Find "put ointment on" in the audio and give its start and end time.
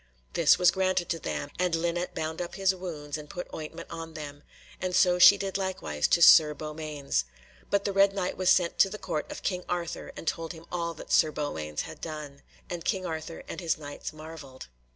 3.29-4.15